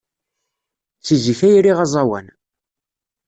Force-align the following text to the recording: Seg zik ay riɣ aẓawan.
Seg 1.07 1.17
zik 1.25 1.39
ay 1.47 1.55
riɣ 1.65 1.77
aẓawan. 1.85 2.27